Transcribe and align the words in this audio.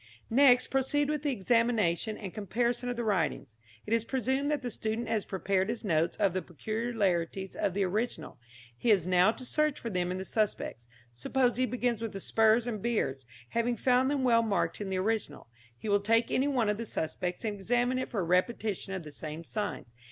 Next 0.31 0.69
proceed 0.69 1.09
with 1.11 1.21
the 1.21 1.29
examination 1.31 2.17
and 2.17 2.33
comparison 2.33 2.89
of 2.89 2.95
the 2.95 3.03
writings. 3.03 3.45
It 3.85 3.93
is 3.93 4.03
presumed 4.03 4.49
that 4.49 4.63
the 4.63 4.71
student 4.71 5.07
has 5.09 5.25
prepared 5.25 5.69
his 5.69 5.85
notes 5.85 6.17
of 6.17 6.33
the 6.33 6.41
peculiarities 6.41 7.55
of 7.55 7.75
the 7.75 7.83
original; 7.85 8.39
he 8.75 8.89
has 8.89 9.05
now 9.05 9.31
to 9.31 9.45
search 9.45 9.79
for 9.79 9.91
them 9.91 10.09
in 10.09 10.17
the 10.17 10.25
suspects. 10.25 10.87
Suppose 11.13 11.57
he 11.57 11.67
begins 11.67 12.01
with 12.01 12.13
the 12.13 12.19
spurs 12.19 12.65
and 12.65 12.81
beards, 12.81 13.27
having 13.49 13.77
found 13.77 14.09
them 14.09 14.23
well 14.23 14.41
marked 14.41 14.81
in 14.81 14.89
the 14.89 14.97
original. 14.97 15.45
He 15.77 15.87
will 15.87 15.99
take 16.01 16.31
any 16.31 16.47
one 16.47 16.67
of 16.67 16.79
the 16.79 16.87
suspects 16.87 17.45
and 17.45 17.53
examine 17.53 17.99
it 17.99 18.09
for 18.09 18.21
a 18.21 18.23
repetition 18.23 18.93
of 18.93 19.03
the 19.03 19.11
same 19.11 19.43
signs. 19.43 19.85